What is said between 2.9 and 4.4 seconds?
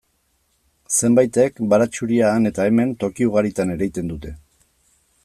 toki ugaritan ereiten dute.